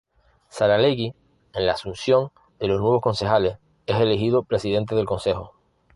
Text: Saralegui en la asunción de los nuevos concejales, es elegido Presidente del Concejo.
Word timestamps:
Saralegui 0.49 1.13
en 1.53 1.63
la 1.67 1.73
asunción 1.73 2.31
de 2.57 2.65
los 2.65 2.81
nuevos 2.81 3.01
concejales, 3.01 3.59
es 3.85 3.97
elegido 3.99 4.41
Presidente 4.41 4.95
del 4.95 5.05
Concejo. 5.05 5.53